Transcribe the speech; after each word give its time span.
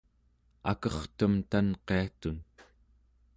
akertem 0.71 1.33
tanqiatun 1.49 2.37